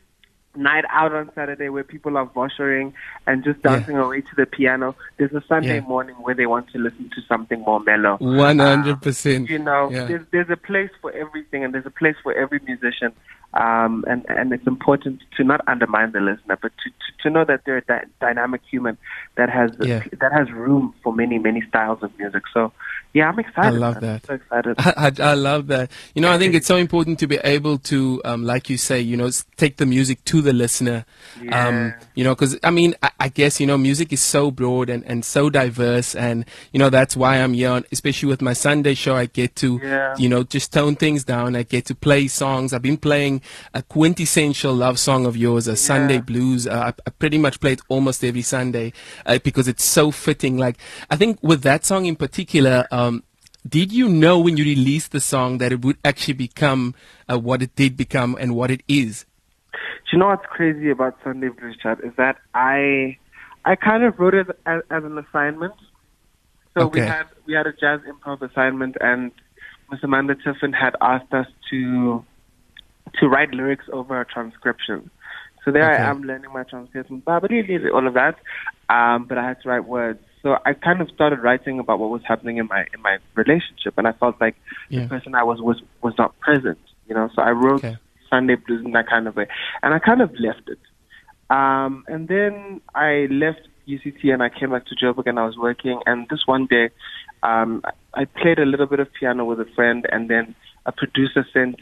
night 0.59 0.85
out 0.91 1.13
on 1.15 1.31
Saturday 1.35 1.69
where 1.69 1.85
people 1.85 2.17
are 2.17 2.27
voshering 2.27 2.93
and 3.27 3.45
just 3.45 3.61
Yeah. 3.65 3.77
dancing 3.77 3.97
away 3.97 4.21
to 4.23 4.35
the 4.37 4.47
piano, 4.47 4.95
there's 5.17 5.33
a 5.33 5.43
Sunday 5.49 5.77
Yeah. 5.77 5.93
morning 5.95 6.17
where 6.17 6.35
they 6.35 6.47
want 6.47 6.69
to 6.73 6.79
listen 6.79 7.11
to 7.15 7.21
something 7.23 7.61
more 7.61 7.81
mellow. 7.81 8.17
One 8.19 8.59
hundred 8.59 8.95
um, 8.95 9.01
percent. 9.01 9.49
You 9.49 9.61
know, 9.61 9.91
Yeah. 9.91 10.05
there's 10.07 10.27
there's 10.33 10.51
a 10.51 10.57
place 10.57 10.91
for 11.01 11.13
everything, 11.13 11.65
and 11.65 11.73
there's 11.73 11.87
a 11.87 11.91
place 12.03 12.17
for 12.23 12.33
every 12.35 12.61
musician. 12.67 13.13
Um, 13.55 14.05
and 14.06 14.27
and 14.29 14.53
it's 14.53 14.67
important 14.67 15.23
to 15.37 15.43
not 15.45 15.62
undermine 15.67 16.12
the 16.12 16.21
listener, 16.21 16.59
but 16.61 16.71
to 16.85 16.91
to, 16.91 17.23
to 17.23 17.31
know 17.31 17.45
that 17.47 17.62
they're 17.65 17.79
a 17.79 17.83
dy- 17.85 18.09
dynamic 18.21 18.61
human 18.71 18.99
that 19.37 19.49
has 19.49 19.71
Yeah. 19.81 20.05
that 20.21 20.33
has 20.33 20.50
room 20.53 20.95
for 21.03 21.15
many 21.15 21.39
many 21.39 21.62
styles 21.62 22.03
of 22.03 22.17
music. 22.19 22.43
So, 22.52 22.73
yeah, 23.14 23.28
I'm 23.31 23.38
excited. 23.38 23.69
I 23.69 23.71
love 23.71 24.00
that. 24.00 24.26
So 24.26 24.35
excited. 24.35 24.75
I, 24.78 24.93
I, 25.23 25.31
I 25.31 25.35
love 25.35 25.69
that. 25.69 25.90
You 26.14 26.21
know, 26.21 26.31
I 26.31 26.37
think 26.37 26.55
it's 26.55 26.67
so 26.67 26.76
important 26.76 27.19
to 27.21 27.26
be 27.26 27.38
able 27.43 27.78
to, 27.78 28.21
um, 28.26 28.45
like 28.45 28.69
you 28.69 28.76
say, 28.76 29.00
you 29.00 29.17
know, 29.17 29.31
take 29.57 29.78
the 29.78 29.87
music 29.87 30.23
to 30.26 30.43
the 30.43 30.52
listener. 30.52 31.07
Um, 31.40 31.47
Yeah. 31.50 31.93
you 32.14 32.25
know, 32.25 32.35
because 32.35 32.59
I 32.62 32.71
mean, 32.71 32.97
I, 33.02 33.11
I 33.19 33.28
guess 33.31 33.61
you 33.61 33.67
know, 33.67 33.78
music 33.78 34.12
is 34.12 34.21
so 34.21 34.50
broad 34.50 34.90
and, 34.90 35.02
and 35.07 35.25
so 35.25 35.49
diverse, 35.49 36.14
and 36.14 36.45
you 36.73 36.78
know 36.78 36.90
that's 36.90 37.17
why 37.17 37.37
I'm 37.38 37.55
here. 37.55 37.83
Especially 37.93 38.28
with 38.28 38.43
my 38.43 38.52
Sunday 38.52 38.93
show, 38.93 39.17
I 39.17 39.25
get 39.25 39.57
to, 39.57 39.81
Yeah. 39.83 40.14
you 40.19 40.28
know, 40.28 40.43
just 40.43 40.71
tone 40.73 40.97
things 40.97 41.25
down. 41.25 41.57
I 41.57 41.62
get 41.62 41.87
to 41.87 41.95
play 41.95 42.28
songs. 42.28 42.75
I've 42.75 42.83
been 42.83 42.99
playing 42.99 43.38
a 43.75 43.83
quintessential 43.83 44.75
love 44.75 44.99
song 44.99 45.26
of 45.26 45.37
yours, 45.37 45.66
a 45.66 45.76
Sunday 45.76 46.21
blues. 46.21 46.66
Uh, 46.66 46.92
I, 46.92 46.95
I 47.07 47.11
pretty 47.11 47.38
much 47.38 47.61
play 47.61 47.73
it 47.73 47.80
almost 47.88 48.25
every 48.25 48.42
Sunday 48.42 48.92
uh, 49.26 49.38
because 49.42 49.68
it's 49.68 49.85
so 49.85 50.11
fitting. 50.11 50.59
Like 50.59 50.78
I 51.11 51.16
think 51.16 51.38
with 51.42 51.62
that 51.62 51.85
song 51.85 52.07
in 52.07 52.16
particular. 52.16 52.87
Um, 52.90 53.25
did 53.68 53.92
you 53.92 54.09
know 54.09 54.38
when 54.38 54.57
you 54.57 54.64
released 54.64 55.12
the 55.12 55.21
song 55.21 55.59
that 55.59 55.73
it 55.73 55.85
would 55.85 55.99
actually 56.02 56.35
become 56.35 56.95
uh, 57.30 57.38
what 57.38 57.61
it 57.61 57.75
did 57.76 57.97
become 57.97 58.37
and 58.40 58.54
what 58.54 58.71
it 58.71 58.83
is? 58.88 59.26
Do 59.73 59.78
you 60.12 60.18
know 60.18 60.28
what's 60.28 60.47
crazy 60.47 60.90
about 60.90 61.18
Sunday 61.23 61.49
Blues 61.49 61.76
Chad 61.83 61.99
is 62.02 62.12
that 62.16 62.38
I 62.54 63.18
I 63.64 63.76
kind 63.76 64.02
of 64.04 64.18
wrote 64.18 64.35
it 64.35 64.47
as, 64.64 64.83
as 64.90 65.04
an 65.04 65.18
assignment. 65.18 65.75
So 66.73 66.87
we 66.87 67.00
had 67.00 67.25
we 67.47 67.52
had 67.52 67.66
a 67.66 67.73
jazz 67.73 68.00
improv 68.09 68.40
assignment, 68.40 68.97
and 69.00 69.33
Miss 69.90 70.00
Amanda 70.02 70.35
Tiffin 70.37 70.73
had 70.73 70.97
asked 71.00 71.33
us 71.35 71.47
to 71.71 72.25
to 73.21 73.29
write 73.29 73.53
lyrics 73.53 73.85
over 73.93 74.21
a 74.21 74.25
transcription. 74.25 75.11
So 75.65 75.73
there 75.73 75.93
Okay. 75.93 76.03
I 76.03 76.11
am 76.11 76.23
learning 76.23 76.53
my 76.53 76.62
transcription, 76.65 77.23
all 77.27 78.07
of 78.07 78.15
that. 78.15 78.37
Um, 78.88 79.27
but 79.29 79.37
I 79.38 79.47
had 79.47 79.61
to 79.62 79.69
write 79.69 79.85
words. 79.85 80.21
So 80.43 80.57
I 80.65 80.73
kind 80.73 81.00
of 81.00 81.11
started 81.11 81.41
writing 81.41 81.79
about 81.79 81.99
what 81.99 82.11
was 82.11 82.23
happening 82.27 82.57
in 82.59 82.69
my 82.69 82.87
in 82.95 83.03
my 83.03 83.19
relationship, 83.35 83.95
and 83.99 84.07
I 84.07 84.12
felt 84.12 84.41
like 84.41 84.55
Yeah. 84.88 85.03
the 85.03 85.09
person 85.09 85.35
I 85.35 85.43
was 85.43 85.61
was 85.61 85.83
was 86.03 86.15
not 86.17 86.38
present. 86.41 86.79
You 87.07 87.15
know, 87.15 87.29
so 87.35 87.43
I 87.43 87.50
wrote 87.50 87.85
Okay. 87.85 87.97
Sunday 88.31 88.55
blues 88.55 88.85
in 88.85 88.93
that 88.93 89.09
kind 89.09 89.27
of 89.27 89.37
way, 89.37 89.47
and 89.83 89.93
I 89.93 89.99
kind 89.99 90.23
of 90.23 90.31
left 90.38 90.69
it. 90.69 90.79
Um, 91.50 92.05
and 92.09 92.29
then 92.29 92.81
I 92.95 93.27
left 93.31 93.67
UCT 93.88 94.33
and 94.33 94.43
I 94.43 94.50
came 94.50 94.71
back 94.71 94.85
to 94.87 94.95
Joburg 94.95 95.27
and 95.27 95.38
I 95.38 95.47
was 95.47 95.57
working. 95.57 96.00
And 96.07 96.27
this 96.29 96.47
one 96.47 96.67
day, 96.67 96.91
um, 97.43 97.83
I 98.15 98.27
played 98.27 98.59
a 98.59 98.67
little 98.67 98.87
bit 98.87 99.00
of 99.00 99.09
piano 99.19 99.45
with 99.45 99.61
a 99.61 99.65
friend, 99.75 100.07
and 100.12 100.29
then 100.29 100.55
a 100.87 100.93
producer 100.93 101.47
sent 101.53 101.77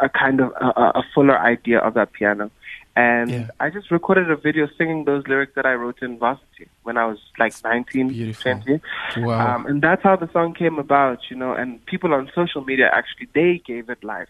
a 0.00 0.08
kind 0.08 0.40
of 0.40 0.52
a, 0.60 0.66
a 1.00 1.02
fuller 1.14 1.38
idea 1.38 1.78
of 1.78 1.94
that 1.94 2.12
piano. 2.12 2.50
And 2.96 3.30
Yeah. 3.30 3.48
I 3.60 3.68
just 3.70 3.90
recorded 3.90 4.30
a 4.30 4.36
video 4.36 4.68
singing 4.78 5.04
those 5.04 5.26
lyrics 5.26 5.52
that 5.54 5.66
I 5.66 5.74
wrote 5.74 6.00
in 6.00 6.18
varsity 6.18 6.68
when 6.82 6.96
I 6.96 7.04
was 7.04 7.18
like 7.38 7.52
19, 7.62 8.08
Beautiful. 8.08 8.54
20. 8.64 8.80
Wow. 9.18 9.56
Um, 9.56 9.66
and 9.66 9.82
that's 9.82 10.02
how 10.02 10.16
the 10.16 10.30
song 10.32 10.54
came 10.54 10.78
about, 10.78 11.18
you 11.30 11.36
know. 11.36 11.52
And 11.52 11.84
people 11.86 12.14
on 12.14 12.30
social 12.34 12.64
media 12.64 12.90
actually 12.92 13.28
they 13.34 13.60
gave 13.66 13.90
it 13.90 14.02
life, 14.02 14.28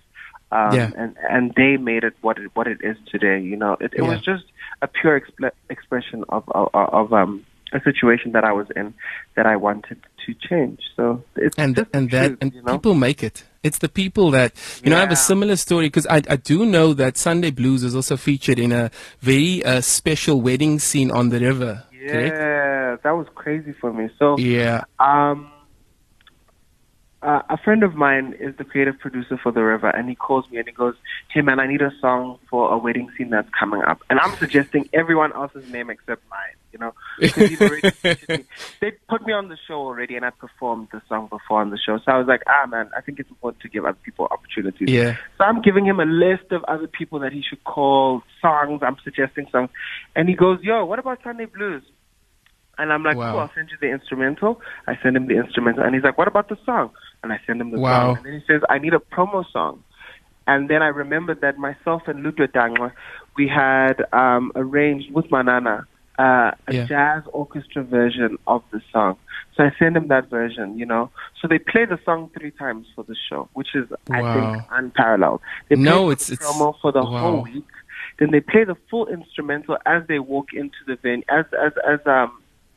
um, 0.51 0.75
Yeah. 0.75 0.91
and 0.97 1.17
and 1.31 1.53
they 1.55 1.77
made 1.77 2.03
it 2.05 2.15
what 2.23 2.39
it 2.39 2.51
what 2.55 2.67
it 2.67 2.79
is 2.83 2.97
today. 3.11 3.41
You 3.41 3.57
know, 3.57 3.77
it, 3.81 3.93
it 3.95 4.03
was 4.03 4.21
just 4.21 4.45
a 4.83 4.89
pure 4.89 5.17
expression 5.71 6.25
of 6.29 6.43
of, 6.49 6.69
of 6.75 7.13
um, 7.13 7.45
a 7.73 7.81
situation 7.81 8.33
that 8.33 8.45
I 8.45 8.53
was 8.53 8.67
in 8.77 8.95
that 9.35 9.47
I 9.47 9.57
wanted 9.57 9.99
to 10.25 10.35
change. 10.35 10.81
So 10.95 11.23
it's 11.37 11.57
and 11.57 11.77
just 11.77 11.91
and 11.93 12.11
that 12.11 12.29
truth, 12.29 12.39
and 12.41 12.55
you 12.55 12.63
know? 12.63 12.73
people 12.73 12.95
make 12.95 13.23
it. 13.23 13.45
It's 13.63 13.79
the 13.79 13.89
people 13.89 14.31
that 14.33 14.53
you 14.85 14.91
know. 14.91 14.97
I 14.97 15.01
have 15.01 15.13
a 15.13 15.17
similar 15.17 15.57
story 15.57 15.87
because 15.87 16.07
I 16.07 16.23
I 16.29 16.37
do 16.37 16.65
know 16.65 16.95
that 16.95 17.17
Sunday 17.17 17.51
Blues 17.51 17.83
is 17.83 17.97
also 17.97 18.17
featured 18.17 18.59
in 18.59 18.73
a 18.73 18.91
very 19.21 19.65
uh, 19.65 19.81
special 19.81 20.41
wedding 20.41 20.79
scene 20.79 21.11
on 21.11 21.31
the 21.31 21.41
river. 21.41 21.85
Correct? 22.09 22.37
yeah, 22.37 22.97
that 23.03 23.11
was 23.17 23.27
crazy 23.35 23.73
for 23.73 23.93
me. 23.93 24.09
So 24.19 24.39
Yeah. 24.39 24.85
Um, 25.01 25.51
uh, 27.23 27.43
a 27.49 27.57
friend 27.59 27.83
of 27.83 27.97
mine 27.97 28.37
is 28.39 28.55
the 28.57 28.65
creative 28.65 28.99
producer 29.01 29.37
for 29.43 29.51
The 29.51 29.63
River, 29.63 29.89
and 29.89 30.09
he 30.09 30.15
calls 30.15 30.49
me 30.51 30.59
and 30.59 30.69
he 30.69 30.73
goes, 30.73 30.95
"Hey 31.29 31.41
man, 31.41 31.59
I 31.59 31.67
need 31.67 31.83
a 31.83 31.91
song 32.01 32.39
for 32.49 32.73
a 32.73 32.79
wedding 32.79 33.11
scene 33.17 33.31
that's 33.31 33.49
coming 33.59 33.83
up." 33.83 34.01
And 34.09 34.21
I'm 34.21 34.37
suggesting 34.37 34.89
everyone 34.93 35.33
else's 35.33 35.69
name 35.71 35.91
except 35.91 36.23
mine, 36.31 36.57
you 36.77 36.81
know, 36.81 36.93
already. 37.61 37.83
They 38.81 38.93
put 39.09 39.27
me 39.27 39.33
on 39.33 39.49
the 39.49 39.57
show 39.67 39.75
already, 39.75 40.17
and 40.17 40.25
I 40.25 40.31
performed 40.31 40.89
the 40.93 41.01
song 41.09 41.29
before 41.29 41.61
on 41.63 41.71
the 41.71 41.79
show. 41.79 41.99
So 42.05 42.13
I 42.13 42.19
was 42.19 42.27
like, 42.27 42.43
"Ah 42.47 42.67
man, 42.67 42.91
I 42.97 43.01
think 43.01 43.19
it's 43.19 43.31
important 43.31 43.63
to 43.63 43.69
give 43.69 43.85
other 43.85 43.99
people 44.05 44.29
opportunities." 44.31 44.89
Yeah. 44.91 45.17
So 45.39 45.45
I'm 45.45 45.63
giving 45.63 45.87
him 45.87 45.99
a 46.01 46.05
list 46.05 46.53
of 46.53 46.63
other 46.65 46.87
people 46.87 47.21
that 47.21 47.33
he 47.33 47.43
should 47.49 47.65
call, 47.65 48.23
songs. 48.43 48.83
I'm 48.85 48.97
suggesting 49.03 49.47
songs, 49.51 49.71
and 50.15 50.29
he 50.29 50.35
goes, 50.35 50.59
"Yo, 50.63 50.85
what 50.85 50.99
about 50.99 51.21
Sunday 51.25 51.47
Blues?" 51.47 51.83
And 52.79 52.93
I'm 52.93 53.03
like, 53.03 53.17
Wow. 53.17 53.33
cool, 53.33 53.41
I'll 53.41 53.51
send 53.55 53.71
you 53.71 53.79
the 53.81 53.89
instrumental. 53.91 54.61
I 54.87 54.99
send 55.03 55.17
him 55.17 55.29
the 55.29 55.37
instrumental. 55.39 55.83
And 55.83 55.95
he's 55.95 56.05
like, 56.05 56.19
what 56.19 56.29
about 56.29 56.51
the 56.51 56.59
song? 56.67 56.91
And 57.23 57.33
I 57.33 57.41
send 57.47 57.59
him 57.59 57.71
the 57.71 57.79
Wow. 57.79 58.09
song. 58.09 58.17
And 58.19 58.27
then 58.27 58.33
he 58.35 58.45
says, 58.47 58.61
I 58.69 58.77
need 58.79 58.93
a 58.93 58.99
promo 58.99 59.45
song. 59.51 59.83
And 60.47 60.69
then 60.69 60.83
I 60.83 60.89
remembered 60.89 61.41
that 61.41 61.57
myself 61.57 62.03
and 62.07 62.23
Ludwig 62.23 62.53
Dangwa, 62.53 62.93
we 63.37 63.49
had 63.49 64.05
um, 64.13 64.53
arranged 64.55 65.11
with 65.13 65.31
Manana 65.31 65.87
uh, 66.19 66.53
a 66.67 66.73
Yeah. 66.75 66.85
jazz 66.87 67.23
orchestra 67.33 67.83
version 67.83 68.39
of 68.47 68.63
the 68.73 68.81
song. 68.93 69.17
So 69.57 69.65
I 69.65 69.73
send 69.79 69.97
him 69.97 70.09
that 70.09 70.29
version, 70.29 70.79
you 70.79 70.85
know. 70.87 71.11
So 71.41 71.49
they 71.49 71.59
play 71.59 71.85
the 71.87 71.99
song 72.05 72.31
three 72.39 72.51
times 72.51 72.87
for 72.95 73.05
the 73.05 73.17
show, 73.29 73.49
which 73.55 73.75
is, 73.75 73.87
I 74.11 74.21
think, 74.35 74.65
unparalleled. 74.71 75.41
They 75.69 75.77
play 75.77 75.85
No, 75.85 76.11
it's- 76.11 76.27
the 76.29 76.35
it's- 76.35 76.47
promo 76.53 76.75
for 76.81 76.93
the 76.93 77.03
wow. 77.03 77.19
whole 77.19 77.43
week. 77.43 77.65
Then 78.19 78.31
they 78.31 78.41
play 78.41 78.65
the 78.65 78.77
full 78.91 79.07
instrumental 79.09 79.77
as 79.87 80.07
they 80.09 80.19
walk 80.19 80.53
into 80.55 80.79
the 80.87 80.97
venue, 80.97 81.25
as 81.29 81.45
as 81.53 81.73
as 81.87 82.01
um 82.07 82.33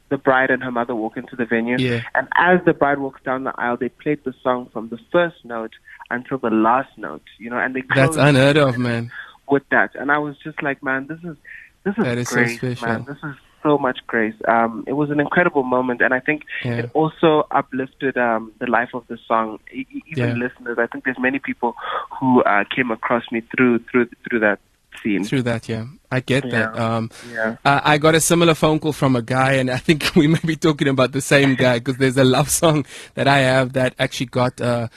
the 0.10 0.17
bride 0.17 0.50
and 0.50 0.63
her 0.63 0.72
mother 0.72 0.96
walk 0.96 1.15
into 1.17 1.36
the 1.36 1.46
venue. 1.46 1.77
Yeah. 1.77 2.01
And 2.15 2.27
as 2.36 2.60
the 2.65 2.74
bride 2.74 2.98
walks 3.00 3.22
down 3.24 3.43
the 3.43 3.53
aisle, 3.58 3.77
they 3.77 3.89
played 3.89 4.24
the 4.24 4.34
song 4.41 4.67
from 4.74 4.89
the 4.89 4.98
first 5.12 5.46
note 5.46 5.74
until 6.10 6.39
the 6.39 6.50
last 6.50 6.89
note. 6.98 7.22
You 7.38 7.50
know, 7.51 7.58
and 7.60 7.75
they 7.75 7.84
That's 7.96 8.17
unheard 8.17 8.58
of, 8.58 8.77
man. 8.77 9.12
with 9.48 9.63
that. 9.69 9.96
And 9.96 10.12
I 10.12 10.17
was 10.17 10.36
just 10.39 10.62
like, 10.63 10.81
man, 10.84 11.08
this 11.08 11.19
is 11.24 11.38
this 11.86 11.96
is 11.98 12.04
That 12.04 12.18
is 12.18 12.30
so 12.30 12.36
grace, 12.36 12.58
special. 12.58 12.88
man. 12.88 13.06
This 13.08 13.18
is 13.24 13.36
so 13.64 13.78
much 13.78 14.00
grace. 14.08 14.36
Um, 14.48 14.84
it 14.88 14.94
was 14.94 15.10
an 15.10 15.20
incredible 15.20 15.64
moment, 15.64 16.02
and 16.02 16.14
I 16.14 16.20
think 16.22 16.44
Yeah. 16.64 16.78
it 16.80 16.92
also 16.94 17.46
uplifted 17.52 18.18
um, 18.18 18.52
the 18.60 18.68
life 18.68 18.90
of 18.94 19.04
the 19.08 19.18
song. 19.28 19.60
E- 19.74 19.86
even 20.12 20.30
Yeah. 20.30 20.34
listeners, 20.36 20.78
I 20.80 20.88
think 20.88 21.04
there's 21.06 21.20
many 21.20 21.40
people 21.40 21.76
who 22.20 22.42
uh, 22.44 22.64
came 22.74 22.90
across 22.92 23.24
me 23.32 23.42
through 23.56 23.80
through 23.92 24.08
through 24.30 24.40
that 24.40 24.60
scene. 25.04 25.24
Through 25.24 25.44
that, 25.44 25.68
yeah, 25.70 25.86
I 26.12 26.20
get 26.22 26.44
that. 26.52 26.74
Yeah. 26.76 26.96
Um, 26.98 27.10
Yeah. 27.32 27.56
uh, 27.66 27.82
I 27.84 27.98
got 27.98 28.16
a 28.16 28.20
similar 28.22 28.56
phone 28.56 28.80
call 28.80 28.94
from 28.94 29.16
a 29.16 29.22
guy, 29.22 29.54
and 29.54 29.70
I 29.70 29.78
think 29.78 30.12
we 30.16 30.28
may 30.28 30.40
be 30.46 30.56
talking 30.56 30.88
about 30.88 31.12
the 31.12 31.22
same 31.22 31.56
guy 31.56 31.80
because 31.80 31.98
there's 31.98 32.18
a 32.18 32.24
love 32.24 32.50
song 32.50 32.86
that 33.16 33.28
I 33.28 33.40
have 33.40 33.74
that 33.74 33.94
actually 34.00 34.28
got 34.28 34.60
uh, 34.62 34.88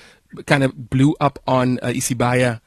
kind 0.47 0.63
of 0.65 0.89
blew 0.91 1.15
up 1.21 1.39
on 1.49 1.79
uh, 1.83 1.89
Isibaya. 1.89 2.61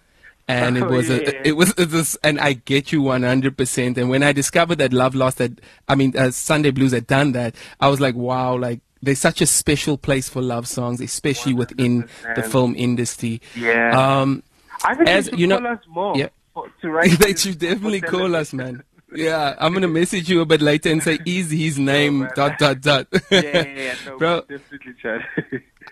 And 0.48 0.78
it 0.78 0.84
Oh, 0.86 0.88
was 0.90 1.10
yeah. 1.10 1.16
a, 1.18 1.48
it 1.48 1.52
was 1.58 1.76
was, 1.78 2.16
and 2.24 2.40
I 2.40 2.54
get 2.54 2.92
you 2.92 3.02
100%. 3.02 3.98
And 3.98 4.10
when 4.10 4.24
I 4.24 4.32
discovered 4.32 4.76
that 4.78 4.94
Love 4.94 5.16
Lost, 5.16 5.38
that 5.40 5.60
I 5.88 5.96
mean, 5.96 6.16
uh, 6.18 6.32
Sunday 6.32 6.72
Blues 6.72 6.92
had 6.92 7.08
done 7.08 7.32
that, 7.34 7.56
I 7.80 7.88
was 7.90 8.00
like, 8.00 8.16
wow, 8.16 8.56
like 8.58 8.80
there's 9.02 9.20
such 9.20 9.42
a 9.42 9.46
special 9.46 9.98
place 9.98 10.30
for 10.30 10.42
love 10.42 10.68
songs, 10.68 11.02
especially 11.02 11.54
within 11.54 12.08
the 12.36 12.42
film 12.44 12.76
industry. 12.78 13.42
Yeah. 13.56 14.22
Um, 14.22 14.44
I 14.84 14.96
think 14.96 15.10
as 15.10 15.30
you 15.34 15.48
know- 15.48 15.58
call 15.60 15.68
us 15.68 15.80
more. 15.88 16.18
Yeah. 16.18 16.30
for- 16.54 16.70
to 16.82 16.90
write 16.92 17.12
they 17.20 17.36
should 17.36 17.60
definitely 17.60 18.02
call 18.02 18.36
us, 18.36 18.54
man. 18.54 18.84
Yeah, 19.14 19.56
I'm 19.60 19.74
gonna 19.74 19.88
message 20.02 20.30
you 20.30 20.42
a 20.42 20.46
bit 20.46 20.62
later 20.62 20.90
and 20.92 21.02
say, 21.02 21.20
"Is 21.26 21.50
his 21.52 21.78
name 21.80 22.28
dot 22.36 22.58
dot 22.58 22.82
dot?" 22.82 23.08
yeah, 23.32 23.42
yeah, 23.42 23.64
yeah. 23.68 23.96
No, 24.06 24.18
Bro, 24.18 24.42
definitely 24.50 24.94
chat. 25.02 25.22